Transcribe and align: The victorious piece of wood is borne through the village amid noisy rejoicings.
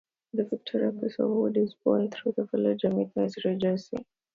The 0.33 0.45
victorious 0.45 0.99
piece 0.99 1.19
of 1.19 1.29
wood 1.29 1.57
is 1.57 1.75
borne 1.75 2.09
through 2.09 2.31
the 2.35 2.45
village 2.45 2.85
amid 2.85 3.15
noisy 3.15 3.39
rejoicings. 3.45 4.07